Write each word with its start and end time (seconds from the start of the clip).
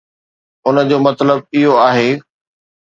ان 0.67 0.75
جو 0.89 0.97
مطلب 1.09 1.39
اهو 1.55 1.77
آهي. 1.89 2.11